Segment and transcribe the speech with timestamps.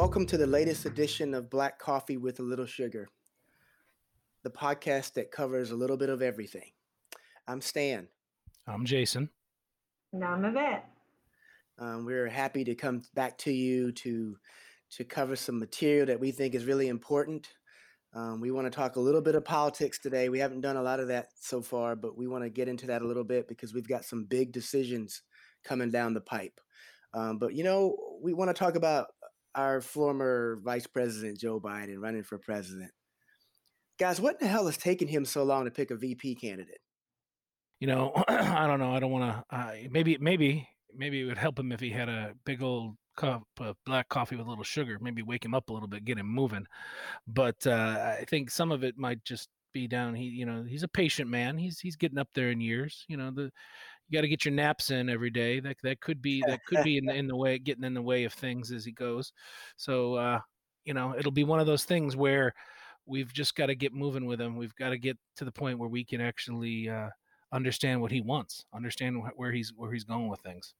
[0.00, 3.06] Welcome to the latest edition of Black Coffee with a Little Sugar,
[4.42, 6.70] the podcast that covers a little bit of everything.
[7.46, 8.08] I'm Stan.
[8.66, 9.28] I'm Jason.
[10.14, 10.88] And I'm Yvette.
[11.78, 14.38] Um, we're happy to come back to you to
[14.92, 17.50] to cover some material that we think is really important.
[18.14, 20.30] Um, we want to talk a little bit of politics today.
[20.30, 22.86] We haven't done a lot of that so far, but we want to get into
[22.86, 25.20] that a little bit because we've got some big decisions
[25.62, 26.58] coming down the pipe.
[27.12, 29.08] Um, but you know, we want to talk about
[29.54, 32.90] our former Vice President Joe Biden running for president.
[33.98, 36.80] Guys, what the hell is taking him so long to pick a VP candidate?
[37.80, 38.92] You know, I don't know.
[38.92, 39.56] I don't want to.
[39.56, 43.42] Uh, maybe, maybe, maybe it would help him if he had a big old cup
[43.58, 44.98] of black coffee with a little sugar.
[45.00, 46.66] Maybe wake him up a little bit, get him moving.
[47.26, 50.14] But uh, I think some of it might just be down.
[50.14, 51.58] He, you know, he's a patient man.
[51.58, 53.04] He's he's getting up there in years.
[53.08, 53.50] You know, the
[54.10, 55.60] you got to get your naps in every day.
[55.60, 58.24] That that could be that could be in in the way, getting in the way
[58.24, 59.32] of things as he goes.
[59.76, 60.40] So, uh,
[60.84, 62.52] you know, it'll be one of those things where
[63.06, 64.56] we've just got to get moving with him.
[64.56, 67.08] We've got to get to the point where we can actually uh,
[67.52, 70.74] understand what he wants, understand where he's where he's going with things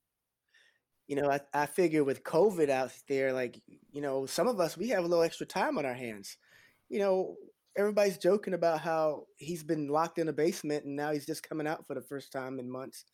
[1.11, 4.77] you know, I, I figure with COVID out there, like, you know, some of us,
[4.77, 6.37] we have a little extra time on our hands.
[6.89, 7.35] You know,
[7.77, 11.67] everybody's joking about how he's been locked in a basement and now he's just coming
[11.67, 13.05] out for the first time in months.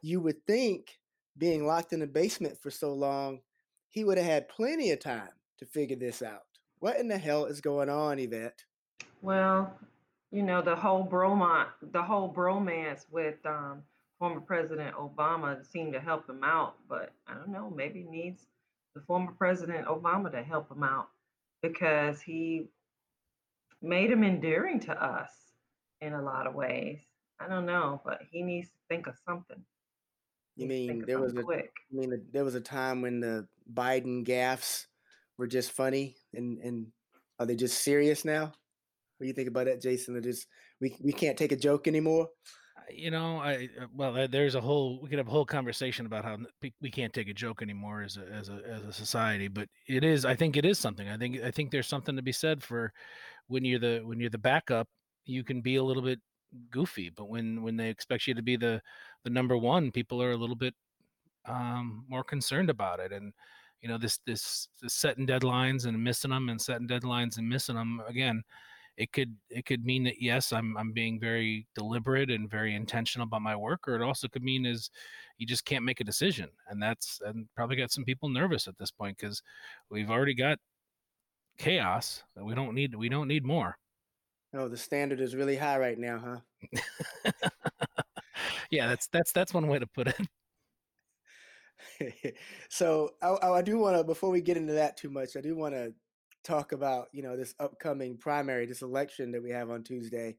[0.00, 0.98] You would think
[1.38, 3.40] being locked in a basement for so long,
[3.88, 6.42] he would have had plenty of time to figure this out.
[6.78, 8.62] What in the hell is going on, Yvette?
[9.22, 9.72] Well,
[10.30, 13.82] you know, the whole bromance, the whole bromance with um,
[14.18, 18.46] former President Obama seemed to help him out, but I don't know, maybe needs
[18.94, 21.08] the former President Obama to help him out
[21.62, 22.68] because he
[23.86, 25.30] made him endearing to us
[26.00, 26.98] in a lot of ways.
[27.40, 29.62] I don't know, but he needs to think of something.
[30.56, 31.70] You mean there was a quick.
[31.92, 34.86] I mean there was a time when the Biden gaffes
[35.36, 36.86] were just funny, and and
[37.38, 38.44] are they just serious now?
[38.44, 40.14] What do you think about that, Jason?
[40.14, 40.46] That just
[40.80, 42.28] we we can't take a joke anymore
[42.90, 46.24] you know, I uh, well, there's a whole we could have a whole conversation about
[46.24, 46.38] how
[46.80, 49.48] we can't take a joke anymore as a as a as a society.
[49.48, 51.08] But it is, I think, it is something.
[51.08, 52.92] I think I think there's something to be said for
[53.48, 54.88] when you're the when you're the backup,
[55.24, 56.20] you can be a little bit
[56.70, 58.80] goofy, but when when they expect you to be the
[59.24, 60.74] the number one, people are a little bit
[61.46, 63.12] um, more concerned about it.
[63.12, 63.32] And
[63.80, 67.76] you know, this this, this setting deadlines and missing them, and setting deadlines and missing
[67.76, 68.42] them again
[68.96, 73.26] it could it could mean that yes i'm i'm being very deliberate and very intentional
[73.26, 74.90] about my work or it also could mean is
[75.38, 78.76] you just can't make a decision and that's and probably got some people nervous at
[78.78, 79.42] this point because
[79.90, 80.58] we've already got
[81.58, 83.76] chaos we don't need we don't need more.
[84.54, 87.30] Oh the standard is really high right now huh?
[88.70, 90.16] Yeah that's that's that's one way to put it.
[92.68, 95.40] So I, oh, I do want to before we get into that too much i
[95.40, 95.94] do want to
[96.46, 100.36] talk about you know this upcoming primary, this election that we have on Tuesday,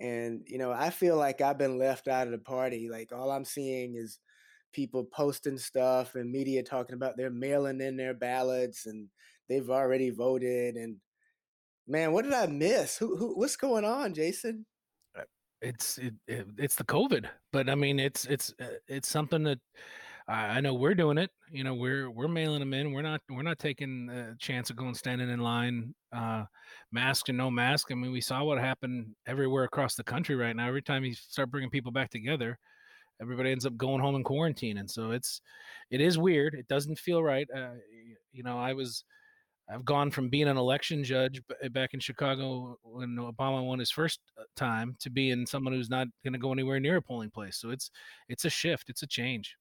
[0.00, 2.88] and you know I feel like I've been left out of the party.
[2.90, 4.18] Like all I'm seeing is
[4.72, 9.08] people posting stuff and media talking about they're mailing in their ballots and
[9.50, 10.76] they've already voted.
[10.76, 10.96] And
[11.86, 12.96] man, what did I miss?
[12.96, 14.64] Who, who what's going on, Jason?
[15.18, 15.24] Uh,
[15.60, 19.58] it's it, it, it's the COVID, but I mean it's it's uh, it's something that
[20.28, 21.30] I, I know we're doing it.
[21.50, 22.92] You know, we're we're mailing them in.
[22.92, 26.44] We're not we're not taking a chance of going standing in line, uh,
[26.92, 27.88] mask and no mask.
[27.90, 30.68] I mean, we saw what happened everywhere across the country right now.
[30.68, 32.56] Every time you start bringing people back together,
[33.20, 35.40] everybody ends up going home in quarantine, and so it's
[35.90, 36.54] it is weird.
[36.54, 37.48] It doesn't feel right.
[37.54, 37.74] Uh,
[38.32, 39.04] you know, I was.
[39.72, 44.20] I've gone from being an election judge back in Chicago when Obama won his first
[44.38, 47.56] uh, time to being someone who's not going to go anywhere near a polling place.
[47.56, 47.90] So it's
[48.28, 49.56] it's a shift, it's a change.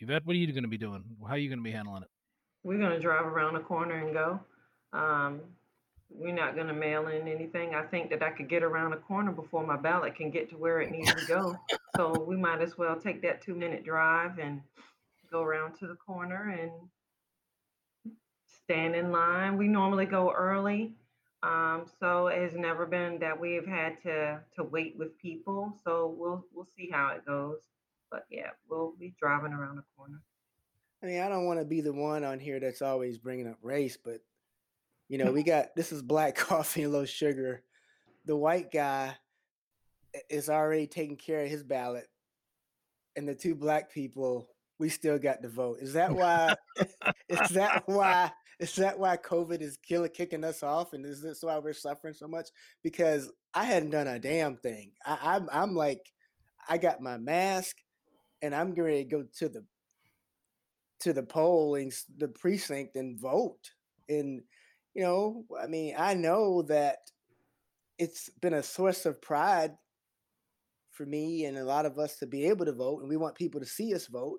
[0.00, 1.04] Yvette, what are you going to be doing?
[1.26, 2.08] How are you going to be handling it?
[2.64, 4.40] We're going to drive around the corner and go.
[4.92, 5.40] Um,
[6.10, 7.74] we're not going to mail in anything.
[7.74, 10.56] I think that I could get around the corner before my ballot can get to
[10.56, 11.56] where it needs to go.
[11.96, 14.60] so we might as well take that two minute drive and
[15.30, 16.70] go around to the corner and
[18.66, 19.56] stand in line.
[19.56, 20.94] We normally go early.
[21.42, 25.78] Um, so it has never been that we've had to to wait with people.
[25.84, 27.58] So we'll we'll see how it goes.
[28.10, 30.20] But yeah, we'll be driving around the corner.
[31.02, 33.58] I mean, I don't want to be the one on here that's always bringing up
[33.62, 34.20] race, but
[35.08, 37.62] you know, we got this is black coffee and low sugar.
[38.24, 39.14] The white guy
[40.28, 42.08] is already taking care of his ballot,
[43.14, 44.48] and the two black people
[44.78, 45.78] we still got to vote.
[45.80, 46.54] Is that why?
[47.28, 48.30] is that why?
[48.58, 52.14] Is that why COVID is killing, kicking us off, and is this why we're suffering
[52.14, 52.48] so much?
[52.82, 54.92] Because I hadn't done a damn thing.
[55.04, 56.00] I, I'm, I'm like,
[56.68, 57.76] I got my mask
[58.42, 59.64] and I'm going to go to the
[61.00, 63.70] to the polling, the precinct, and vote.
[64.08, 64.42] And
[64.94, 66.98] you know, I mean, I know that
[67.98, 69.72] it's been a source of pride
[70.92, 73.34] for me and a lot of us to be able to vote, and we want
[73.34, 74.38] people to see us vote.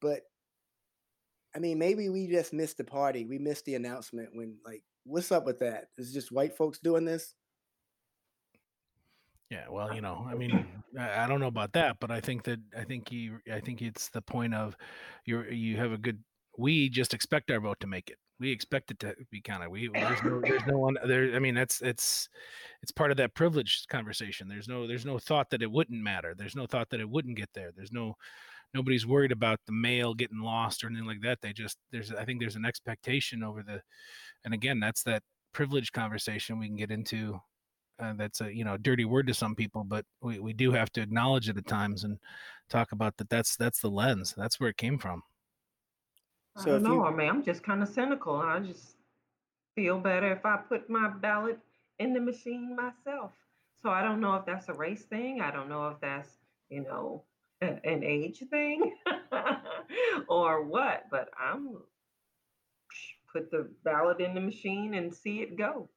[0.00, 0.20] But
[1.54, 3.24] I mean, maybe we just missed the party.
[3.24, 5.86] We missed the announcement when, like, what's up with that?
[5.96, 7.34] Is it just white folks doing this?
[9.50, 10.66] Yeah, well, you know, I mean,
[10.98, 13.82] uh, I don't know about that, but I think that I think you, I think
[13.82, 14.76] it's the point of
[15.26, 16.18] you you have a good.
[16.58, 18.16] We just expect our vote to make it.
[18.40, 19.68] We expect it to be counted.
[19.68, 21.36] We there's no there's no one there.
[21.36, 22.28] I mean, that's it's
[22.82, 24.48] it's part of that privileged conversation.
[24.48, 26.34] There's no there's no thought that it wouldn't matter.
[26.36, 27.70] There's no thought that it wouldn't get there.
[27.76, 28.16] There's no
[28.74, 31.38] nobody's worried about the mail getting lost or anything like that.
[31.40, 33.80] They just there's I think there's an expectation over the,
[34.44, 35.22] and again that's that
[35.52, 37.40] privileged conversation we can get into
[38.00, 40.90] uh, that's a you know dirty word to some people, but we, we do have
[40.92, 42.18] to acknowledge it at times and
[42.68, 43.28] talk about that.
[43.30, 44.34] That's that's the lens.
[44.36, 45.22] That's where it came from.
[46.56, 47.04] I don't know.
[47.04, 48.36] I mean, I'm just kind of cynical.
[48.36, 48.96] I just
[49.74, 51.58] feel better if I put my ballot
[51.98, 53.32] in the machine myself.
[53.82, 55.40] So I don't know if that's a race thing.
[55.40, 56.28] I don't know if that's
[56.70, 57.22] you know
[57.64, 58.94] an age thing
[60.28, 61.04] or what.
[61.10, 61.76] But I'm
[63.32, 65.88] put the ballot in the machine and see it go.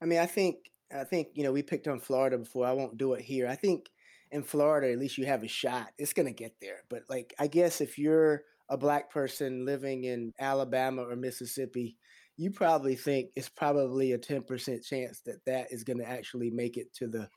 [0.00, 0.56] I mean, I think
[0.94, 2.66] I think you know we picked on Florida before.
[2.66, 3.48] I won't do it here.
[3.48, 3.90] I think
[4.30, 5.88] in Florida, at least you have a shot.
[5.98, 6.82] It's gonna get there.
[6.88, 11.96] But like, I guess if you're a black person living in Alabama or Mississippi,
[12.36, 16.76] you probably think it's probably a ten percent chance that that is gonna actually make
[16.76, 17.28] it to the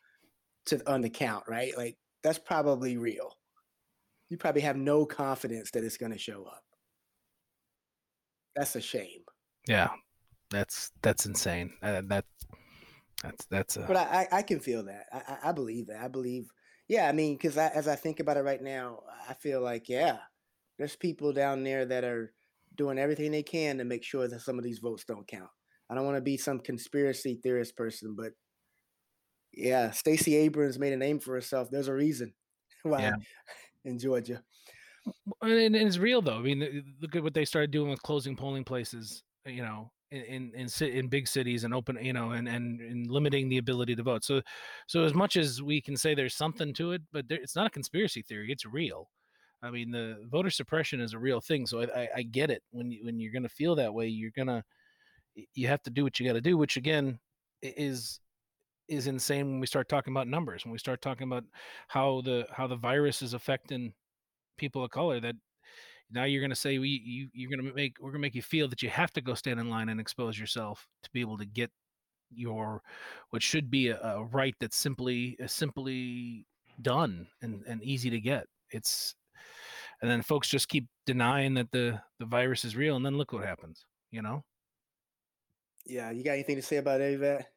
[0.66, 1.76] to on the count, right?
[1.78, 3.34] Like that's probably real.
[4.30, 6.64] You probably have no confidence that it's gonna show up.
[8.56, 9.22] That's a shame.
[9.68, 9.90] Yeah,
[10.52, 11.74] that's that's insane.
[11.82, 12.26] Uh, that
[13.24, 13.82] that's that's a.
[13.82, 15.06] But I I, can feel that.
[15.12, 16.02] I I believe that.
[16.02, 16.50] I believe.
[16.88, 20.18] Yeah, I mean, because as I think about it right now, I feel like yeah,
[20.78, 22.34] there's people down there that are
[22.76, 25.50] doing everything they can to make sure that some of these votes don't count.
[25.90, 28.32] I don't want to be some conspiracy theorist person, but
[29.60, 31.70] yeah, Stacey Abrams made a name for herself.
[31.70, 32.34] There's a reason
[32.84, 33.16] why yeah.
[33.86, 34.44] in Georgia.
[35.42, 36.38] And it's real though.
[36.38, 39.24] I mean, look at what they started doing with closing polling places.
[39.46, 43.08] Eh, you know, in in in big cities and open you know and and, and
[43.08, 44.42] limiting the ability to vote so
[44.88, 47.68] so as much as we can say there's something to it but there, it's not
[47.68, 49.10] a conspiracy theory it's real
[49.62, 52.64] i mean the voter suppression is a real thing so i i, I get it
[52.72, 54.64] when you when you're going to feel that way you're going to
[55.54, 57.20] you have to do what you got to do which again
[57.62, 58.20] is
[58.90, 61.44] is insane when we start talking about numbers when we start talking about
[61.88, 63.94] how the how the virus is affecting
[64.58, 65.36] people of color that
[66.12, 68.36] now you're going to say we you you're going to make we're going to make
[68.36, 71.22] you feel that you have to go stand in line and expose yourself to be
[71.22, 71.72] able to get
[72.32, 72.82] your
[73.30, 76.46] what should be a, a right that's simply uh, simply
[76.82, 78.46] done and and easy to get.
[78.72, 79.16] It's
[80.02, 83.34] and then folks just keep denying that the the virus is real and then look
[83.34, 84.44] what happens you know?
[85.86, 87.48] Yeah you got anything to say about any of that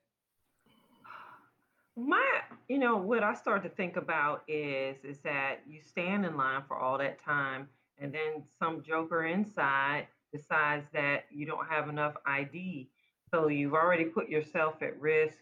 [1.96, 6.36] my you know what i start to think about is is that you stand in
[6.36, 7.68] line for all that time
[7.98, 12.88] and then some joker inside decides that you don't have enough ID.
[13.30, 15.36] So you've already put yourself at risk.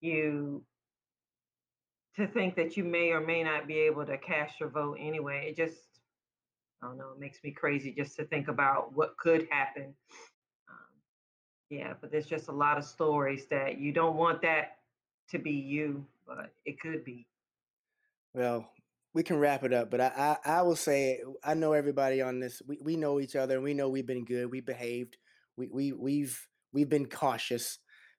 [0.00, 0.62] You
[2.16, 5.46] to think that you may or may not be able to cast your vote anyway.
[5.48, 5.78] It just
[6.82, 9.94] I don't know, it makes me crazy just to think about what could happen.
[10.68, 10.92] Um,
[11.70, 14.78] yeah, but there's just a lot of stories that you don't want that
[15.30, 17.26] to be you, but it could be.
[18.34, 18.68] Well,
[19.14, 22.40] we can wrap it up, but I, I, I will say I know everybody on
[22.40, 22.60] this.
[22.66, 24.50] We, we know each other and we know we've been good.
[24.50, 25.16] We behaved.
[25.56, 27.78] We we we've we've been cautious,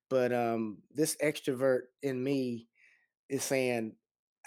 [0.09, 2.67] but um, this extrovert in me
[3.29, 3.93] is saying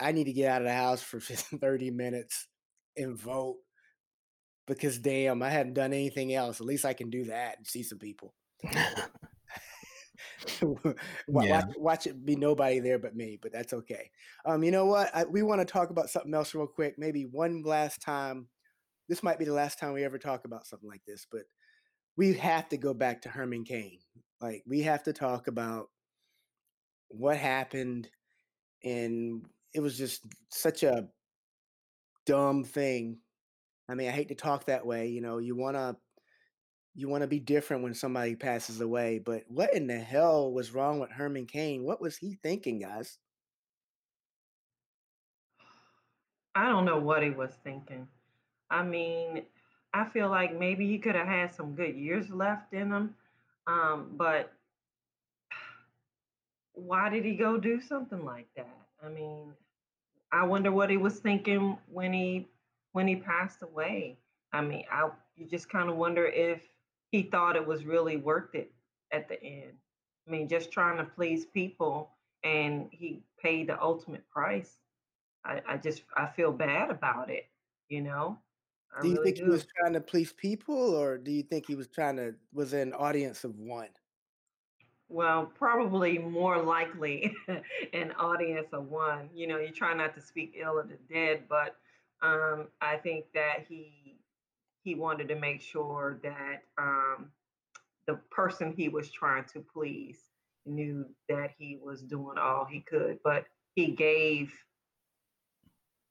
[0.01, 2.49] I need to get out of the house for 30 minutes
[2.97, 3.59] and vote
[4.67, 6.61] because damn, I hadn't done anything else.
[6.61, 8.35] At least I can do that and see some people.
[11.29, 11.65] watch, yeah.
[11.77, 14.11] watch, it be nobody there but me, but that's okay.
[14.45, 15.11] Um, you know what?
[15.15, 16.95] I, we want to talk about something else real quick.
[16.99, 18.49] Maybe one last time.
[19.09, 21.43] This might be the last time we ever talk about something like this, but
[22.19, 23.99] we have to go back to Herman Cain.
[24.41, 25.89] Like we have to talk about
[27.09, 28.09] what happened,
[28.85, 31.09] and it was just such a
[32.27, 33.19] dumb thing.
[33.89, 35.09] I mean, I hate to talk that way.
[35.09, 35.97] You know, you want to
[36.99, 39.21] you want to be different when somebody passes away.
[39.21, 41.85] But what in the hell was wrong with Herman Cain?
[41.85, 43.19] What was he thinking, guys?
[46.57, 48.09] I don't know what he was thinking.
[48.69, 49.43] I mean,
[49.95, 53.15] I feel like maybe he could have had some good years left in him.
[53.69, 54.53] Um, but
[56.73, 58.77] why did he go do something like that?
[59.05, 59.53] I mean,
[60.33, 62.49] I wonder what he was thinking when he
[62.91, 64.19] when he passed away.
[64.53, 66.61] I mean, I you just kind of wonder if
[67.11, 68.73] he thought it was really worth it
[69.13, 69.73] at the end.
[70.27, 72.11] I mean, just trying to please people,
[72.45, 74.79] and he paid the ultimate price.
[75.45, 77.47] I, I just I feel bad about it,
[77.89, 78.39] you know.
[78.97, 81.67] I Do you really think he was trying to please people, or do you think
[81.67, 83.89] he was trying to was an audience of one?
[85.09, 87.35] Well, probably more likely
[87.95, 89.31] an audience of one.
[89.35, 91.77] You know, you try not to speak ill of the dead, but
[92.21, 94.18] um, I think that he
[94.89, 97.27] he wanted to make sure that um,
[98.07, 100.17] the person he was trying to please
[100.65, 104.51] knew that he was doing all he could, but he gave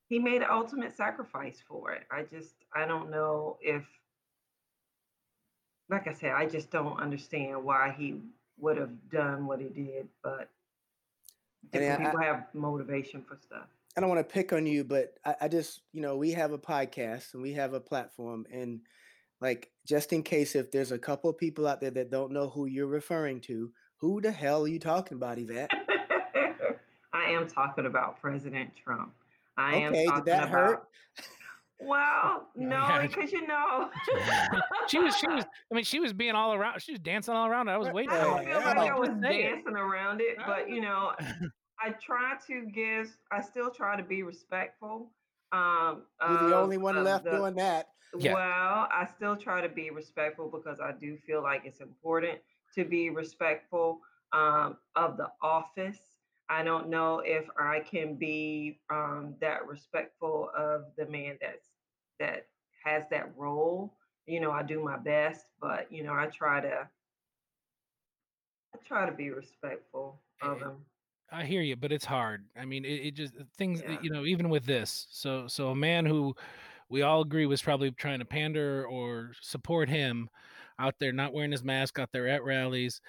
[0.08, 2.04] he made an ultimate sacrifice for it.
[2.12, 3.84] I just I don't know if
[5.90, 8.20] like I said, I just don't understand why he
[8.60, 10.48] would have done what he did, but
[11.72, 13.66] different I people have motivation for stuff.
[13.98, 16.52] I don't want to pick on you, but I, I just you know we have
[16.52, 18.78] a podcast and we have a platform, and
[19.40, 22.48] like just in case if there's a couple of people out there that don't know
[22.48, 25.72] who you're referring to, who the hell are you talking about, Yvette?
[27.12, 29.12] I am talking about President Trump.
[29.56, 30.86] I am Okay, did talking that hurt?
[31.80, 33.90] well, no, because you know,
[34.86, 37.48] she was she was I mean she was being all around she was dancing all
[37.48, 37.68] around.
[37.68, 39.54] I was waiting I don't feel like like, I was just say it.
[39.56, 41.14] dancing around it, but you know,
[41.82, 43.16] I try to give.
[43.30, 45.10] I still try to be respectful
[45.52, 47.30] um, You're the of only one left the.
[47.30, 47.88] doing that.
[48.16, 48.34] Yeah.
[48.34, 52.38] Well, I still try to be respectful because I do feel like it's important
[52.74, 54.00] to be respectful
[54.32, 56.00] um, of the office.
[56.48, 61.68] I don't know if I can be um, that respectful of the man that's
[62.18, 62.46] that
[62.84, 63.94] has that role.
[64.26, 66.88] You know, I do my best, but you know, I try to
[68.74, 70.84] I try to be respectful of Eh, him.
[71.30, 72.44] I hear you, but it's hard.
[72.58, 73.98] I mean, it, it just uh, things, uh, Yeah.
[74.02, 75.06] you know, even with this.
[75.10, 76.34] So, so a man who
[76.88, 80.30] we all agree was probably trying to pander or support him
[80.78, 83.00] out there, not wearing his mask, out there at rallies.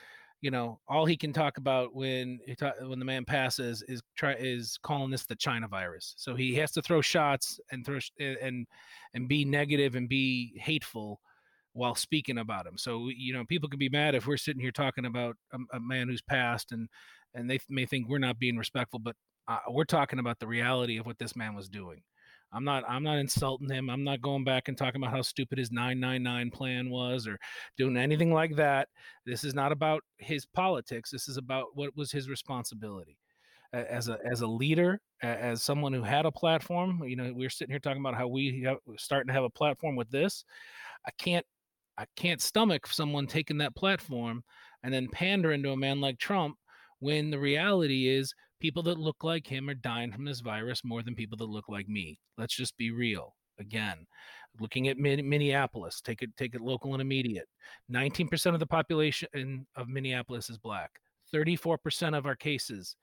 [0.41, 4.01] You know, all he can talk about when he ta- when the man passes is
[4.15, 6.13] try is calling this the China virus.
[6.17, 8.65] So he has to throw shots and throw sh- and
[9.13, 11.19] and be negative and be hateful
[11.73, 12.77] while speaking about him.
[12.77, 15.79] So you know, people could be mad if we're sitting here talking about a, a
[15.79, 16.87] man who's passed and
[17.33, 19.15] and they may think we're not being respectful, but
[19.47, 22.01] uh, we're talking about the reality of what this man was doing.
[22.51, 22.83] I'm not.
[22.87, 23.89] I'm not insulting him.
[23.89, 27.37] I'm not going back and talking about how stupid his 999 plan was or
[27.77, 28.87] doing anything like that.
[29.25, 31.11] This is not about his politics.
[31.11, 33.17] This is about what was his responsibility
[33.71, 37.03] as a as a leader, as someone who had a platform.
[37.05, 39.49] You know, we're sitting here talking about how we have, we're starting to have a
[39.49, 40.43] platform with this.
[41.05, 41.45] I can't.
[41.97, 44.45] I can't stomach someone taking that platform
[44.83, 46.55] and then pandering to a man like Trump
[46.99, 51.01] when the reality is people that look like him are dying from this virus more
[51.01, 52.19] than people that look like me.
[52.37, 53.35] Let's just be real.
[53.59, 54.05] Again,
[54.59, 57.47] looking at Min- Minneapolis, take it take it local and immediate.
[57.91, 60.91] 19% of the population of Minneapolis is black.
[61.33, 62.95] 34% of our cases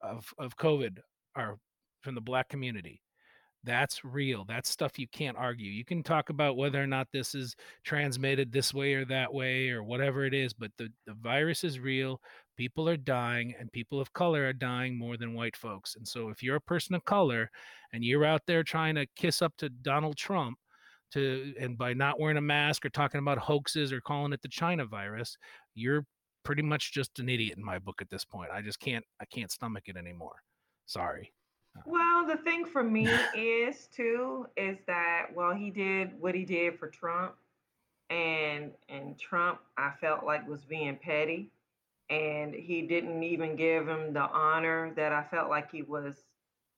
[0.00, 0.98] of of COVID
[1.34, 1.58] are
[2.02, 3.02] from the black community.
[3.64, 4.44] That's real.
[4.44, 5.70] That's stuff you can't argue.
[5.70, 9.70] You can talk about whether or not this is transmitted this way or that way
[9.70, 12.20] or whatever it is, but the, the virus is real.
[12.58, 15.94] People are dying, and people of color are dying more than white folks.
[15.94, 17.50] And so, if you're a person of color
[17.92, 20.58] and you're out there trying to kiss up to Donald Trump,
[21.12, 24.48] to and by not wearing a mask or talking about hoaxes or calling it the
[24.48, 25.38] China virus,
[25.74, 26.04] you're
[26.44, 28.50] pretty much just an idiot in my book at this point.
[28.52, 30.42] I just can't I can't stomach it anymore.
[30.86, 31.32] Sorry.
[31.76, 31.82] Uh.
[31.86, 36.78] Well, the thing for me is too is that well he did what he did
[36.78, 37.34] for Trump
[38.10, 41.50] and and Trump I felt like was being petty
[42.10, 46.24] and he didn't even give him the honor that I felt like he was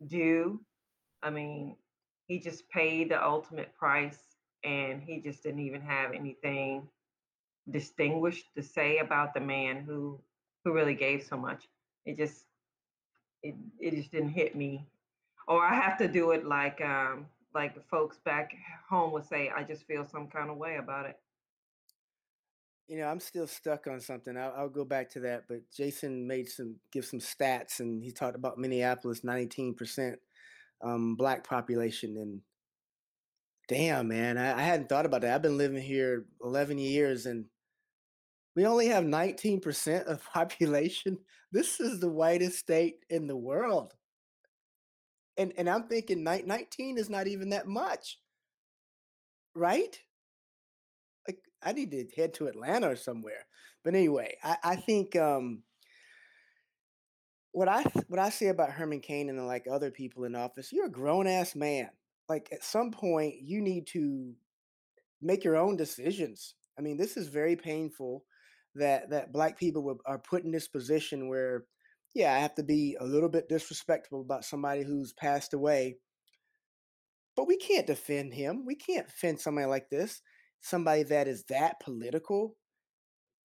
[0.07, 0.61] due.
[1.23, 1.77] I mean,
[2.27, 4.19] he just paid the ultimate price
[4.65, 6.89] and he just didn't even have anything
[7.71, 10.19] distinguished to say about the man who
[10.65, 11.69] who really gave so much.
[12.05, 12.45] It just
[13.43, 14.87] it, it just didn't hit me
[15.49, 18.53] or I have to do it like um like folks back
[18.89, 21.19] home would say, I just feel some kind of way about it.
[22.90, 24.37] You know, I'm still stuck on something.
[24.37, 25.44] I'll, I'll go back to that.
[25.49, 30.16] But Jason made some give some stats, and he talked about Minneapolis, 19%
[30.82, 32.40] um, black population, and
[33.68, 35.32] damn, man, I, I hadn't thought about that.
[35.32, 37.44] I've been living here 11 years, and
[38.56, 41.18] we only have 19% of population.
[41.52, 43.94] This is the whitest state in the world,
[45.37, 48.18] and and I'm thinking 19 is not even that much,
[49.54, 49.97] right?
[51.62, 53.47] I need to head to Atlanta or somewhere.
[53.85, 55.62] But anyway, I, I think um,
[57.52, 60.87] what I what I say about Herman Cain and like other people in office, you're
[60.87, 61.90] a grown ass man.
[62.29, 64.33] Like at some point, you need to
[65.21, 66.55] make your own decisions.
[66.79, 68.25] I mean, this is very painful
[68.76, 71.64] that that black people are put in this position where,
[72.14, 75.97] yeah, I have to be a little bit disrespectful about somebody who's passed away,
[77.37, 78.64] but we can't defend him.
[78.64, 80.23] We can't defend somebody like this,
[80.61, 82.57] somebody that is that political.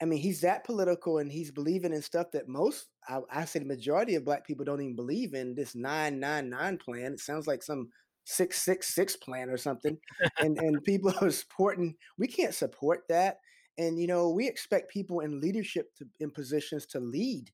[0.02, 3.60] I mean, he's that political and he's believing in stuff that most, I, I say
[3.60, 7.14] the majority of black people don't even believe in this 999 plan.
[7.14, 7.90] It sounds like some
[8.26, 9.98] 666 plan or something.
[10.40, 13.38] and, and people are supporting, we can't support that.
[13.78, 17.52] And, you know, we expect people in leadership to, in positions to lead.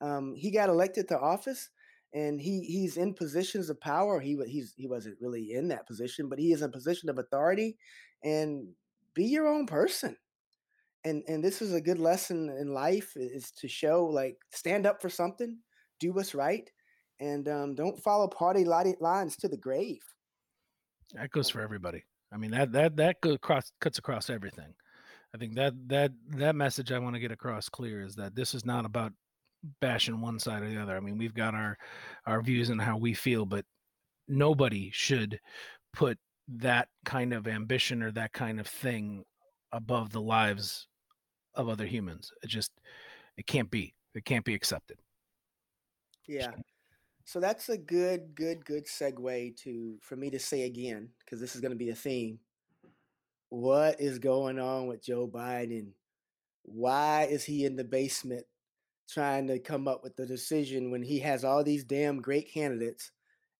[0.00, 1.70] Um, he got elected to office
[2.14, 4.20] and he he's in positions of power.
[4.20, 7.18] He he's he wasn't really in that position, but he is in a position of
[7.18, 7.76] authority.
[8.24, 8.68] And
[9.14, 10.16] be your own person.
[11.04, 15.00] And and this is a good lesson in life is to show like stand up
[15.00, 15.58] for something
[16.00, 16.70] do what's right
[17.20, 20.02] and um, don't follow party lines to the grave.
[21.14, 22.04] That goes for everybody.
[22.32, 24.74] I mean that that that goes across cuts across everything.
[25.34, 28.54] I think that that that message i want to get across clear is that this
[28.54, 29.12] is not about
[29.80, 30.96] bashing one side or the other.
[30.96, 31.76] I mean we've got our
[32.26, 33.64] our views and how we feel but
[34.28, 35.40] nobody should
[35.94, 39.24] put that kind of ambition or that kind of thing
[39.72, 40.88] above the lives
[41.54, 42.32] of other humans.
[42.42, 42.72] It just
[43.36, 43.94] it can't be.
[44.14, 44.98] It can't be accepted.
[46.26, 46.50] Yeah.
[47.24, 51.54] So that's a good, good, good segue to for me to say again, because this
[51.54, 52.38] is going to be a theme.
[53.50, 55.88] What is going on with Joe Biden?
[56.62, 58.44] Why is he in the basement
[59.10, 63.10] trying to come up with the decision when he has all these damn great candidates?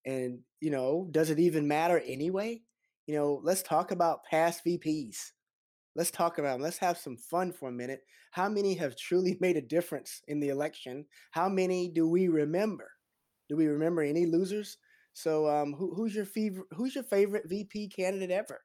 [0.04, 2.62] And, you know, does it even matter anyway?
[3.08, 5.32] You know, let's talk about past VPs.
[5.96, 6.62] Let's talk about them.
[6.62, 8.02] Let's have some fun for a minute.
[8.32, 11.06] How many have truly made a difference in the election?
[11.32, 12.90] How many do we remember?
[13.48, 14.78] Do we remember any losers?
[15.14, 16.68] So, um, who, who's your favorite?
[16.72, 18.60] Who's your favorite VP candidate ever?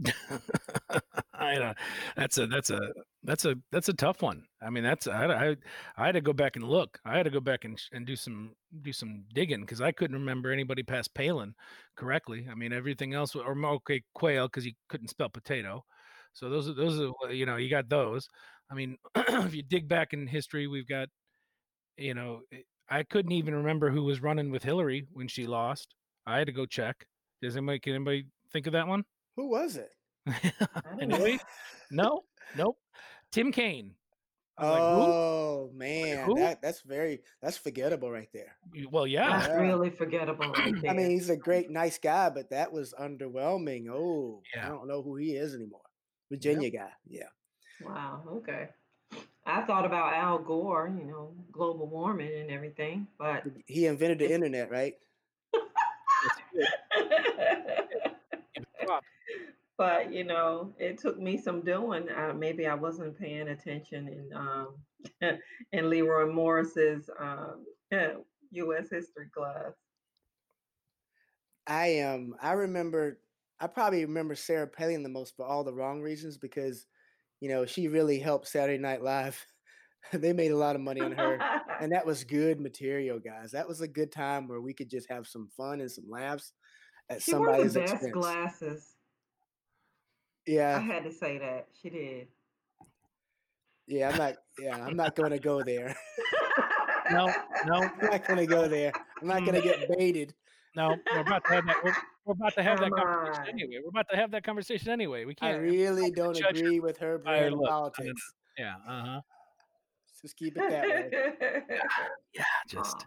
[1.34, 1.74] I know
[2.16, 2.80] that's a that's a
[3.24, 4.44] that's a that's a tough one.
[4.62, 5.56] I mean, that's I I,
[5.96, 6.98] I had to go back and look.
[7.04, 10.18] I had to go back and and do some do some digging because I couldn't
[10.18, 11.54] remember anybody past Palin
[11.96, 12.46] correctly.
[12.50, 15.84] I mean, everything else or okay Quayle because he couldn't spell potato.
[16.32, 18.28] So those are those are you know you got those.
[18.70, 21.08] I mean, if you dig back in history, we've got
[21.96, 25.94] you know eh, I couldn't even remember who was running with Hillary when she lost.
[26.26, 27.06] I had to go check.
[27.42, 29.04] Does anybody can anybody think of that one?
[29.36, 29.90] Who was it?
[31.90, 32.22] no,
[32.56, 32.78] nope.
[33.32, 33.94] Tim Kaine.
[34.60, 38.56] Oh like, man, that, that's very that's forgettable right there.
[38.90, 40.50] Well, yeah, that's really forgettable.
[40.50, 43.86] Right I mean, he's a great, nice guy, but that was underwhelming.
[43.88, 44.66] Oh, yeah.
[44.66, 45.82] I don't know who he is anymore.
[46.28, 46.82] Virginia yep.
[46.82, 47.28] guy, yeah.
[47.84, 48.22] Wow.
[48.28, 48.68] Okay.
[49.46, 54.30] I thought about Al Gore, you know, global warming and everything, but he invented the
[54.32, 54.94] internet, right?
[59.78, 62.08] but you know, it took me some doing.
[62.10, 64.74] Uh, maybe I wasn't paying attention in um,
[65.72, 67.64] in Leroy Morris's um,
[68.50, 68.90] U.S.
[68.90, 69.72] history class.
[71.66, 72.14] I am.
[72.14, 73.20] Um, I remember.
[73.60, 76.86] I probably remember Sarah Palin the most for all the wrong reasons because,
[77.40, 79.44] you know, she really helped Saturday Night Live.
[80.12, 81.40] they made a lot of money on her,
[81.80, 83.50] and that was good material, guys.
[83.50, 86.52] That was a good time where we could just have some fun and some laughs
[87.10, 88.12] at she somebody's wore the best expense.
[88.12, 88.97] glasses.
[90.48, 90.78] Yeah.
[90.78, 91.68] I had to say that.
[91.80, 92.28] She did.
[93.86, 95.94] Yeah, I'm not yeah, I'm not gonna go there.
[97.10, 97.32] no,
[97.66, 97.74] no.
[97.74, 98.92] I'm not gonna go there.
[99.20, 100.34] I'm not gonna get baited.
[100.74, 101.76] No, we're about to have that.
[101.84, 103.48] We're, we're about to have Come that conversation on.
[103.48, 103.80] anyway.
[103.82, 105.24] We're about to have that conversation anyway.
[105.24, 105.56] We can't.
[105.56, 108.32] I really don't agree with her brand of politics.
[108.58, 108.74] Yeah.
[108.86, 109.20] Uh huh.
[110.22, 111.10] Just keep it that way.
[112.34, 113.06] yeah, just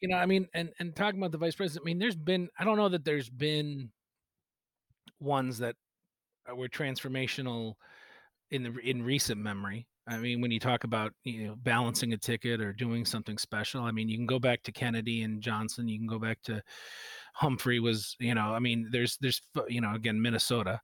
[0.00, 1.84] you know, I mean, and and talking about the vice president.
[1.84, 2.48] I mean, there's been.
[2.58, 3.90] I don't know that there's been
[5.20, 5.76] ones that
[6.50, 7.74] Uh, were transformational
[8.50, 9.86] in the in recent memory.
[10.06, 13.82] I mean, when you talk about you know balancing a ticket or doing something special,
[13.82, 15.88] I mean, you can go back to Kennedy and Johnson.
[15.88, 16.62] You can go back to
[17.34, 20.80] Humphrey was, you know, I mean, there's there's you know again Minnesota,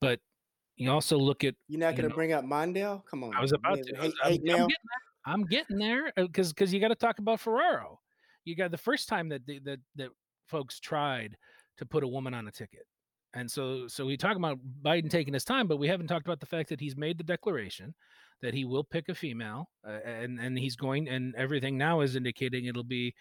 [0.00, 0.20] but
[0.76, 1.54] you also look at.
[1.68, 3.02] You're not going to bring up Mondale?
[3.10, 3.34] Come on.
[3.34, 3.96] I was about to.
[3.98, 4.66] I was, getting there.
[5.26, 8.00] I'm getting there uh, because because you got to talk about Ferraro.
[8.44, 10.08] You got the first time that the, that that
[10.46, 11.36] folks tried
[11.78, 12.86] to put a woman on a ticket
[13.36, 16.40] and so, so we talk about Biden taking his time, but we haven't talked about
[16.40, 17.94] the fact that he's made the declaration
[18.40, 22.16] that he will pick a female, uh, and and he's going, and everything now is
[22.16, 23.14] indicating it'll be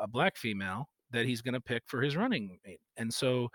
[0.00, 2.80] a black female that he's going to pick for his running mate.
[2.96, 3.50] And so,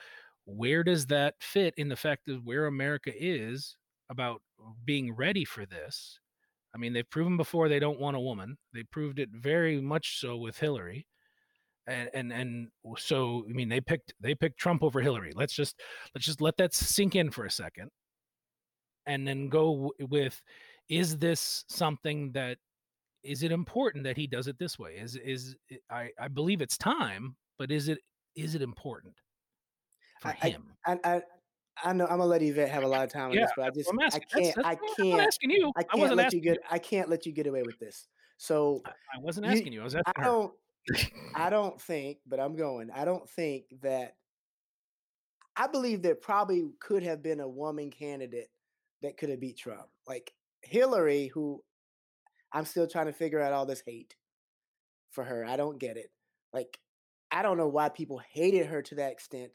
[0.45, 3.75] where does that fit in the fact of where America is
[4.09, 4.41] about
[4.85, 6.19] being ready for this?
[6.73, 8.57] I mean, they've proven before they don't want a woman.
[8.73, 11.05] They proved it very much so with Hillary
[11.87, 15.31] and and and so I mean they picked they picked Trump over Hillary.
[15.35, 15.79] Let's just
[16.15, 17.89] let's just let that sink in for a second.
[19.05, 20.41] and then go with
[20.89, 22.57] is this something that
[23.23, 25.55] is it important that he does it this way is is
[25.89, 27.99] i i believe it's time but is it
[28.35, 29.15] is it important
[30.19, 31.21] for I, him I, I,
[31.83, 33.65] I know I'm gonna let Yvette have a lot of time on yeah this, but
[33.65, 34.23] I just I asking.
[34.33, 35.71] That's, can't that's I why I'm can't asking you.
[35.75, 36.53] I I can't wasn't let you asking you.
[36.53, 38.07] get I can't let you get away with this.
[38.37, 39.81] So I, I wasn't asking you.
[39.81, 40.47] I was asking I her.
[41.35, 42.89] I don't think, but I'm going.
[42.91, 44.15] I don't think that
[45.55, 48.49] I believe there probably could have been a woman candidate
[49.01, 49.87] that could have beat Trump.
[50.07, 51.63] Like Hillary, who
[52.53, 54.15] I'm still trying to figure out all this hate
[55.11, 55.45] for her.
[55.45, 56.11] I don't get it.
[56.53, 56.79] Like
[57.31, 59.51] I don't know why people hated her to that extent,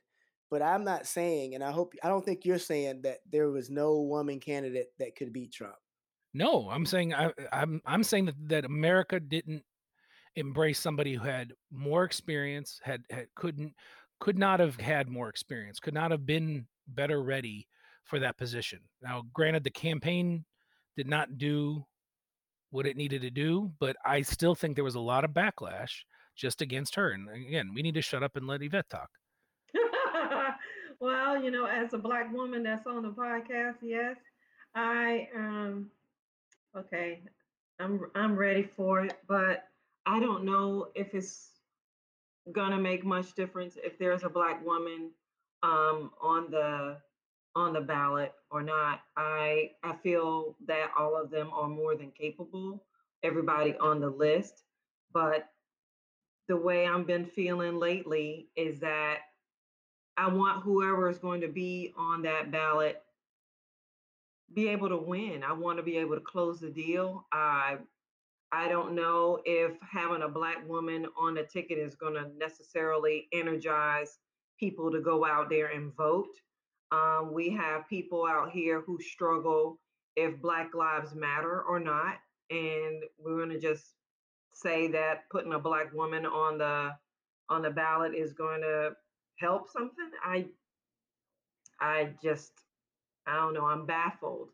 [0.51, 3.71] but I'm not saying, and I hope I don't think you're saying that there was
[3.71, 5.77] no woman candidate that could beat Trump.
[6.35, 9.64] No, I'm saying I, I'm I'm saying that, that America didn't
[10.37, 13.75] embrace somebody who had more experience, had, had couldn't
[14.23, 17.66] could not have had more experience, could not have been better ready
[18.05, 18.79] for that position.
[19.03, 20.45] Now, granted, the campaign
[20.97, 21.85] did not do
[22.71, 26.05] what it needed to do, but I still think there was a lot of backlash
[26.37, 27.11] just against her.
[27.11, 29.11] And again, we need to shut up and let Yvette talk.
[31.01, 34.16] well, you know, as a black woman that's on the podcast, yes,
[34.75, 35.90] I um
[36.77, 37.23] okay,
[37.81, 39.64] I'm I'm ready for it, but
[40.07, 41.51] I don't know if it's
[42.53, 45.11] gonna make much difference if there's a black woman
[45.62, 46.99] um on the
[47.55, 49.01] on the ballot or not.
[49.17, 52.85] I I feel that all of them are more than capable,
[53.23, 54.65] everybody on the list,
[55.12, 55.49] but
[56.49, 59.19] the way I've been feeling lately is that
[60.17, 63.03] I want whoever is going to be on that ballot
[64.55, 65.43] be able to win.
[65.43, 67.27] I want to be able to close the deal.
[67.33, 67.79] I
[68.53, 73.27] I don't know if having a black woman on the ticket is going to necessarily
[73.33, 74.19] energize
[74.61, 76.37] people to go out there and vote.
[76.93, 79.79] Um, we have people out here who struggle
[80.17, 82.17] if Black Lives Matter or not,
[82.51, 83.95] and we're going to just
[84.53, 86.91] say that putting a black woman on the
[87.49, 88.91] on the ballot is going to
[89.38, 90.11] help something.
[90.23, 90.45] I
[91.81, 92.53] I just
[93.27, 93.67] I don't know.
[93.67, 94.51] I'm baffled.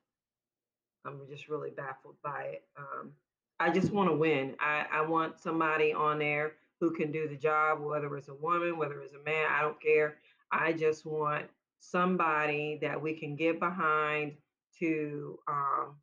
[1.04, 2.62] I'm just really baffled by it.
[2.76, 3.12] Um,
[3.60, 4.54] I just want to win.
[4.60, 8.78] I, I want somebody on there who can do the job, whether it's a woman,
[8.78, 10.18] whether it's a man, I don't care.
[10.52, 11.46] I just want
[11.80, 14.32] somebody that we can get behind
[14.78, 15.96] to um,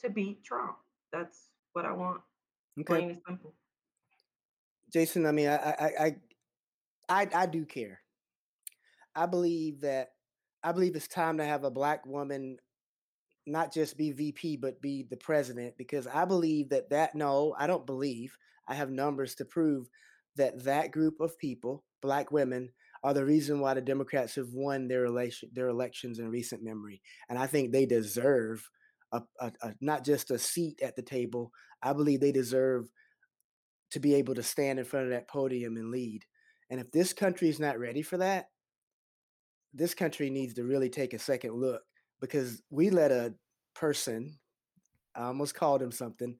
[0.00, 0.76] to beat Trump.
[1.12, 2.20] That's what I want.
[2.78, 3.54] Okay, Plain and simple.
[4.92, 5.26] Jason.
[5.26, 6.16] I mean, I I I
[7.08, 8.00] I, I do care.
[9.14, 10.10] I believe that
[10.62, 12.58] I believe it's time to have a black woman
[13.46, 17.66] not just be VP, but be the president because I believe that that no, I
[17.66, 18.36] don't believe.
[18.68, 19.88] I have numbers to prove
[20.36, 22.70] that that group of people, black women,
[23.04, 27.00] are the reason why the Democrats have won their election, their elections in recent memory,
[27.28, 28.68] and I think they deserve
[29.12, 31.52] a, a, a not just a seat at the table.
[31.82, 32.90] I believe they deserve
[33.92, 36.24] to be able to stand in front of that podium and lead.
[36.70, 38.46] And if this country is not ready for that,
[39.72, 41.82] this country needs to really take a second look
[42.20, 43.34] because we let a
[43.74, 44.38] person,
[45.14, 46.38] I almost called him something,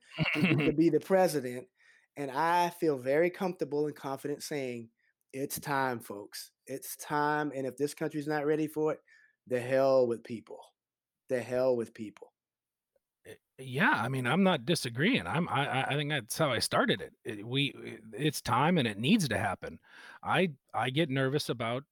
[0.66, 1.68] to be the president.
[2.16, 4.90] And I feel very comfortable and confident saying,
[5.32, 6.52] it's time, folks.
[6.66, 7.52] It's time.
[7.54, 9.00] And if this country's not ready for it,
[9.46, 10.60] the hell with people.
[11.28, 12.32] The hell with people.
[13.26, 15.26] Eh, yeah, I mean, I'm not disagreeing.
[15.26, 17.14] I'm I I- think that's how I started it.
[17.24, 17.46] it.
[17.46, 19.80] We eh, it's time and it needs to happen.
[20.22, 21.84] I I get nervous about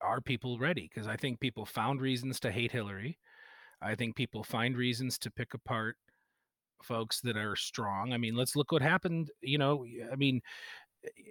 [0.00, 3.18] are people ready because I think people found reasons to hate Hillary.
[3.80, 5.96] I think people find reasons to pick apart
[6.82, 8.12] folks that are strong.
[8.12, 9.30] I mean, let's look what happened.
[9.40, 10.40] You know, I mean,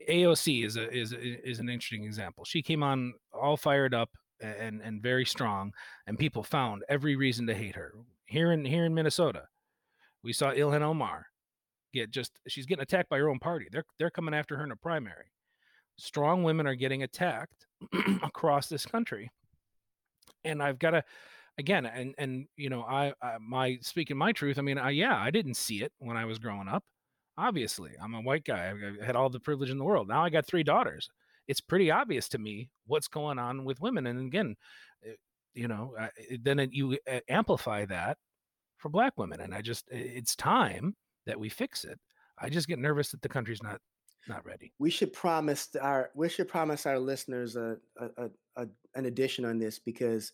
[0.09, 2.45] AOC is a is is an interesting example.
[2.45, 4.09] She came on all fired up
[4.41, 5.73] and and very strong,
[6.07, 7.93] and people found every reason to hate her.
[8.25, 9.43] Here in here in Minnesota,
[10.23, 11.27] we saw Ilhan Omar
[11.93, 13.67] get just she's getting attacked by her own party.
[13.71, 15.31] They're they're coming after her in a primary.
[15.97, 17.67] Strong women are getting attacked
[18.23, 19.31] across this country,
[20.43, 21.03] and I've got to
[21.57, 24.57] again and and you know I, I my speaking my truth.
[24.57, 26.83] I mean, I yeah I didn't see it when I was growing up.
[27.37, 28.71] Obviously, I'm a white guy.
[29.01, 30.07] I had all the privilege in the world.
[30.07, 31.09] Now I got three daughters.
[31.47, 34.07] It's pretty obvious to me what's going on with women.
[34.07, 34.55] And again,
[35.05, 35.13] eh,
[35.53, 36.07] you know, uh,
[36.41, 38.17] then it, you uh, amplify that
[38.77, 41.99] for black women, and I just it's time that we fix it.
[42.39, 43.79] I just get nervous that the country's not
[44.27, 44.73] not ready.
[44.79, 49.45] We should promise our we should promise our listeners a, a, a, a an addition
[49.45, 50.31] on this because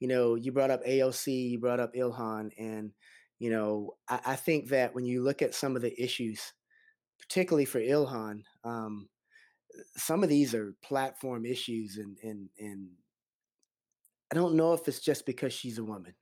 [0.00, 2.92] you know you brought up AOC, you brought up Ilhan, and
[3.38, 6.52] you know I, I think that when you look at some of the issues,
[7.20, 9.08] particularly for Ilhan, um,
[9.96, 12.88] some of these are platform issues and and and
[14.30, 16.14] I don't know if it's just because she's a woman.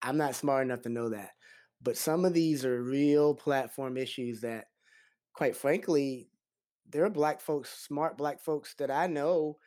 [0.00, 1.30] I'm not smart enough to know that.
[1.82, 4.66] But some of these are real platform issues that,
[5.32, 6.28] quite frankly,
[6.88, 9.58] there are black folks, smart black folks that I know,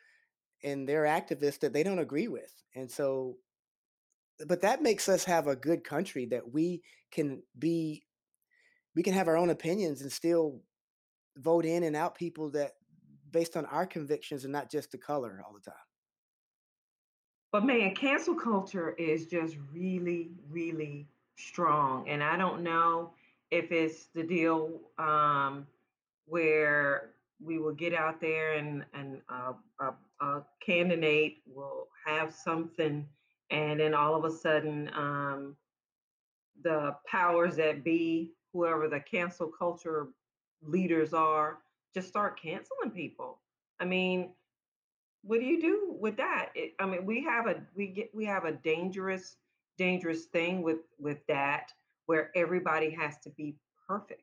[0.62, 2.52] and they're activists that they don't agree with.
[2.74, 3.36] And so,
[4.46, 8.04] but that makes us have a good country that we can be,
[8.94, 10.60] we can have our own opinions and still
[11.36, 12.72] vote in and out people that
[13.30, 15.74] based on our convictions and not just the color all the time.
[17.52, 22.08] But man, cancel culture is just really, really strong.
[22.08, 23.12] And I don't know
[23.50, 25.66] if it's the deal um,
[26.26, 27.10] where
[27.42, 33.06] we will get out there and, and uh, a, a, candidate will have something,
[33.50, 35.56] and then all of a sudden, um,
[36.62, 40.08] the powers that be, whoever the cancel culture
[40.62, 41.58] leaders are,
[41.94, 43.38] just start canceling people.
[43.78, 44.30] I mean,
[45.22, 46.50] what do you do with that?
[46.54, 49.36] It, I mean, we have a we get we have a dangerous
[49.76, 51.72] dangerous thing with with that
[52.06, 53.54] where everybody has to be
[53.88, 54.22] perfect.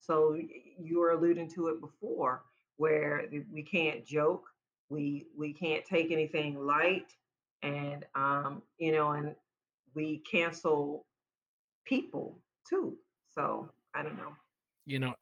[0.00, 0.36] So
[0.78, 2.42] you were alluding to it before,
[2.76, 4.44] where we can't joke,
[4.88, 7.14] we we can't take anything light,
[7.62, 9.34] and um, you know, and
[9.94, 11.06] we cancel
[11.84, 12.96] people too.
[13.34, 14.32] So I don't know.
[14.86, 15.14] You know,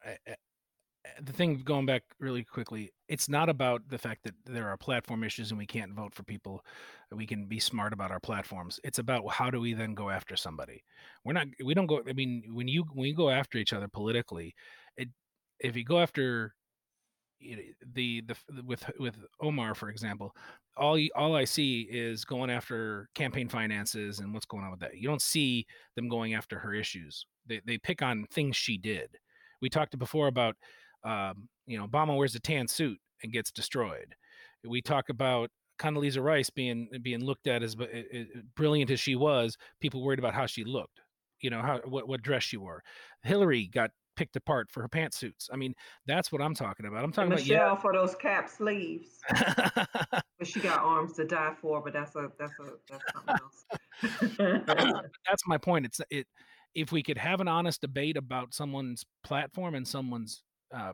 [1.21, 5.23] the thing going back really quickly, it's not about the fact that there are platform
[5.23, 6.63] issues and we can't vote for people.
[7.11, 8.79] We can be smart about our platforms.
[8.83, 10.83] It's about how do we then go after somebody.
[11.25, 11.47] We're not.
[11.63, 12.01] We don't go.
[12.07, 14.55] I mean, when you when you go after each other politically,
[14.97, 15.09] it
[15.59, 16.53] if you go after
[17.41, 20.35] the the with with Omar for example,
[20.77, 24.97] all all I see is going after campaign finances and what's going on with that.
[24.97, 27.25] You don't see them going after her issues.
[27.47, 29.17] They they pick on things she did.
[29.61, 30.55] We talked before about
[31.03, 34.15] um, you know, Obama wears a tan suit and gets destroyed.
[34.67, 38.23] We talk about Condoleezza Rice being being looked at as eh, eh, eh,
[38.55, 39.57] brilliant as she was.
[39.79, 40.99] People worried about how she looked.
[41.41, 42.83] You know, how what what dress she wore.
[43.23, 45.47] Hillary got picked apart for her pantsuits.
[45.51, 45.73] I mean,
[46.05, 47.05] that's what I'm talking about.
[47.05, 47.81] I'm talking and Michelle about yeah.
[47.81, 49.19] for those cap sleeves.
[49.29, 51.81] but she got arms to die for.
[51.81, 53.35] But that's a that's a that's something
[54.37, 55.01] else.
[55.27, 55.85] that's my point.
[55.85, 56.27] It's it.
[56.75, 60.93] If we could have an honest debate about someone's platform and someone's uh,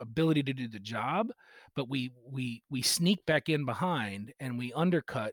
[0.00, 1.28] ability to do the job,
[1.74, 5.32] but we we we sneak back in behind and we undercut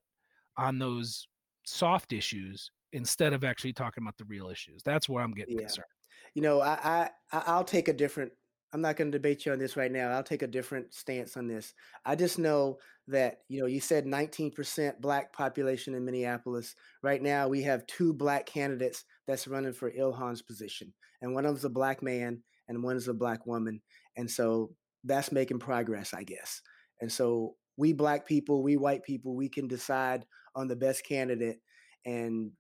[0.58, 1.28] on those
[1.66, 4.82] soft issues instead of actually talking about the real issues.
[4.84, 5.66] That's where I'm getting yeah.
[5.66, 5.88] concerned.
[6.34, 8.32] You know, I, I I'll take a different.
[8.74, 10.10] I'm not going to debate you on this right now.
[10.10, 11.74] I'll take a different stance on this.
[12.06, 16.76] I just know that you know you said 19% black population in Minneapolis.
[17.02, 21.52] Right now, we have two black candidates that's running for Ilhan's position, and one of
[21.52, 23.82] them's a black man, and one is a black woman.
[24.18, 24.72] And so
[25.04, 26.62] that's making progress, I guess.
[27.02, 30.26] And so we black people, we white people, we can decide
[30.56, 31.58] on the best candidate.
[32.06, 32.52] And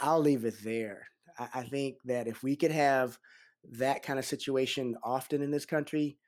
[0.00, 1.06] I'll leave it there.
[1.38, 3.18] I, I think that if we could have
[3.72, 6.18] that kind of situation often in this country,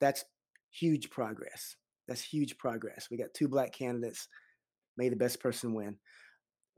[0.00, 0.24] that's
[0.70, 1.76] huge progress.
[2.06, 3.08] That's huge progress.
[3.10, 4.28] We got two black candidates.
[4.96, 5.96] May the best person win.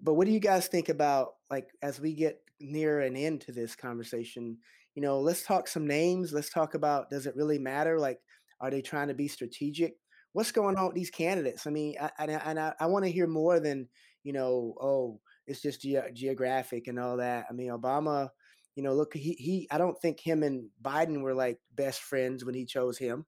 [0.01, 3.53] But what do you guys think about like as we get near an end to
[3.53, 4.59] this conversation?
[4.97, 6.33] You know, let's talk some names.
[6.33, 8.01] Let's talk about does it really matter?
[8.01, 8.19] Like,
[8.61, 9.95] are they trying to be strategic?
[10.33, 11.67] What's going on with these candidates?
[11.67, 13.89] I mean, I, I, and I, I want to hear more than
[14.25, 14.75] you know.
[14.81, 17.45] Oh, it's just ge- geographic and all that.
[17.49, 18.31] I mean, Obama.
[18.75, 19.69] You know, look, he he.
[19.71, 23.27] I don't think him and Biden were like best friends when he chose him.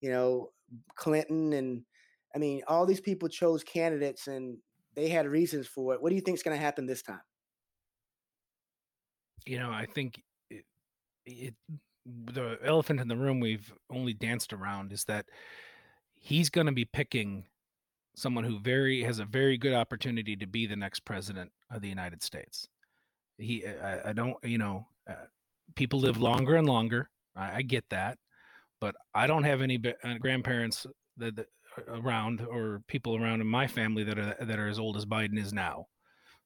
[0.00, 0.50] You know,
[0.96, 1.82] Clinton and
[2.34, 4.58] I mean, all these people chose candidates and
[4.94, 6.02] they had reasons for it.
[6.02, 7.20] What do you think is going to happen this time?
[9.46, 10.20] You know, I think
[11.28, 11.54] it
[12.24, 15.26] the elephant in the room we've only danced around is that
[16.14, 17.44] he's going to be picking
[18.16, 21.88] someone who very has a very good opportunity to be the next president of the
[21.88, 22.68] United States.
[23.36, 25.26] He, I, I don't, you know, uh,
[25.76, 27.10] people live longer and longer.
[27.36, 28.18] I, I, get that,
[28.80, 30.86] but I don't have any uh, grandparents
[31.18, 34.78] that, that, uh, around or people around in my family that are that are as
[34.78, 35.86] old as Biden is now.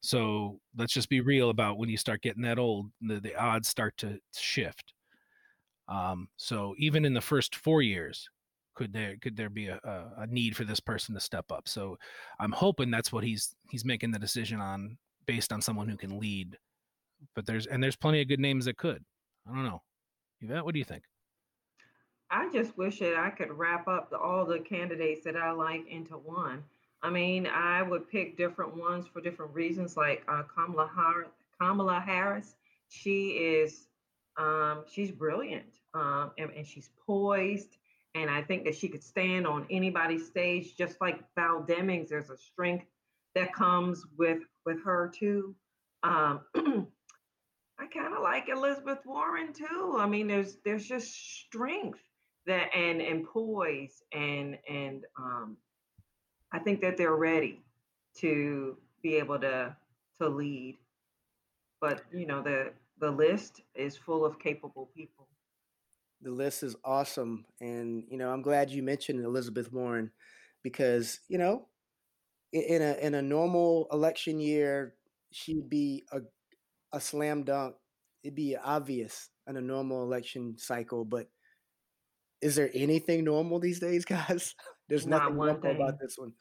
[0.02, 3.68] So let's just be real about when you start getting that old, the, the odds
[3.68, 4.94] start to shift.
[5.88, 8.28] Um, so even in the first four years,
[8.74, 11.68] could there could there be a, a, need for this person to step up?
[11.68, 11.98] So
[12.40, 16.18] I'm hoping that's what he's he's making the decision on based on someone who can
[16.18, 16.56] lead.
[17.34, 19.04] But there's and there's plenty of good names that could.
[19.46, 19.82] I don't know.
[20.40, 21.04] Yvette, what do you think?
[22.30, 25.86] I just wish that I could wrap up the, all the candidates that I like
[25.88, 26.64] into one.
[27.02, 29.96] I mean, I would pick different ones for different reasons.
[29.96, 32.54] Like uh, Kamala Harris, Kamala Harris,
[32.88, 33.88] she is,
[34.36, 37.76] um, she's brilliant, um, and, and, she's poised,
[38.14, 42.08] and I think that she could stand on anybody's stage, just like Val Demings.
[42.08, 42.86] There's a strength
[43.34, 45.54] that comes with with her too.
[46.02, 49.96] Um, I kind of like Elizabeth Warren too.
[49.98, 51.12] I mean, there's there's just
[51.46, 52.00] strength
[52.46, 55.56] that and and poise and and um,
[56.52, 57.62] I think that they're ready
[58.18, 59.74] to be able to
[60.20, 60.78] to lead.
[61.80, 65.28] But you know the the list is full of capable people.
[66.20, 70.10] The list is awesome, and you know I'm glad you mentioned Elizabeth Warren
[70.62, 71.66] because you know
[72.52, 74.94] in a in a normal election year
[75.32, 76.20] she'd be a
[76.92, 77.74] a slam dunk.
[78.22, 81.26] It'd be obvious in a normal election cycle, but
[82.40, 84.54] is there anything normal these days, guys?
[84.92, 86.34] There's Not nothing one normal about this one.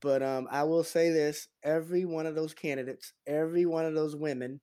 [0.00, 4.16] But um, I will say this: every one of those candidates, every one of those
[4.16, 4.60] women,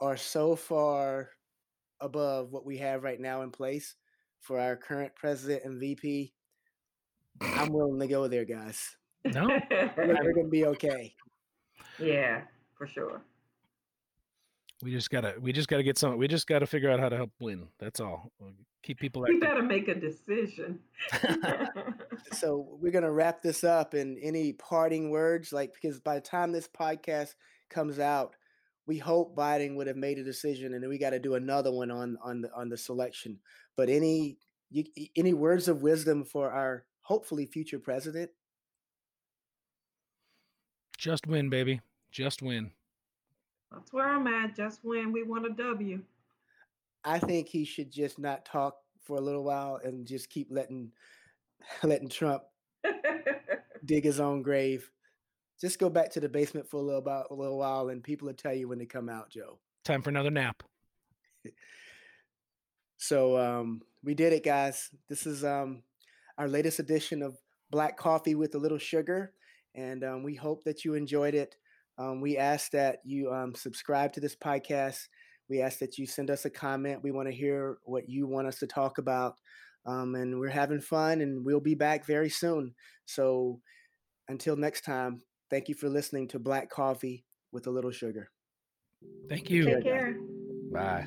[0.00, 1.28] are so far
[2.00, 3.94] above what we have right now in place
[4.40, 6.32] for our current president and VP.
[7.42, 8.96] I'm willing to go there, guys.
[9.26, 11.12] No, We're, we're gonna be okay.
[11.98, 12.44] yeah,
[12.78, 13.20] for sure.
[14.82, 16.16] We just gotta we just gotta get some.
[16.16, 17.68] We just gotta figure out how to help win.
[17.78, 18.30] That's all.
[18.38, 19.40] We'll Keep people We active.
[19.42, 20.78] better make a decision.
[22.32, 23.94] So we're gonna wrap this up.
[23.94, 27.34] And any parting words, like because by the time this podcast
[27.68, 28.36] comes out,
[28.86, 31.72] we hope Biden would have made a decision, and then we got to do another
[31.72, 33.38] one on on the on the selection.
[33.76, 34.38] But any
[34.70, 34.84] you,
[35.16, 38.30] any words of wisdom for our hopefully future president?
[40.98, 41.80] Just win, baby.
[42.10, 42.70] Just win.
[43.72, 44.56] That's where I'm at.
[44.56, 46.02] Just when we want a W.
[47.04, 50.92] I think he should just not talk for a little while and just keep letting
[51.82, 52.42] letting Trump
[53.84, 54.90] dig his own grave.
[55.60, 58.26] Just go back to the basement for a little about a little while, and people
[58.26, 59.58] will tell you when they come out, Joe.
[59.84, 60.62] Time for another nap.
[63.02, 64.90] So um, we did it, guys.
[65.08, 65.82] This is um,
[66.36, 67.34] our latest edition of
[67.70, 69.32] Black Coffee with a Little Sugar,
[69.74, 71.56] and um, we hope that you enjoyed it.
[72.00, 75.00] Um, we ask that you um, subscribe to this podcast.
[75.50, 77.02] We ask that you send us a comment.
[77.02, 79.34] We want to hear what you want us to talk about,
[79.84, 81.20] um, and we're having fun.
[81.20, 82.74] And we'll be back very soon.
[83.04, 83.60] So
[84.28, 88.30] until next time, thank you for listening to Black Coffee with a Little Sugar.
[89.28, 89.64] Thank you.
[89.64, 90.16] Take care.
[90.72, 91.06] Bye.